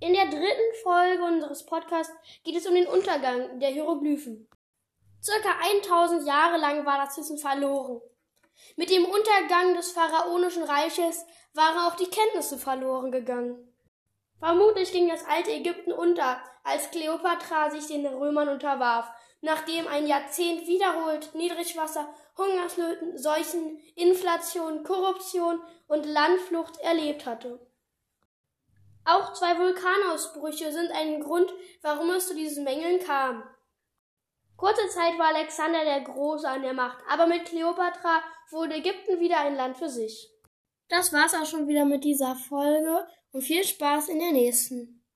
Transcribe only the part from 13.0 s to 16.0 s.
gegangen. Vermutlich ging das alte Ägypten